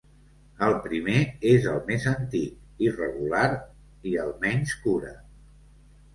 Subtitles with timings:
[0.67, 1.19] El primer
[1.49, 2.57] és el més antic,
[2.87, 3.45] irregular
[4.15, 5.15] i el menys cura.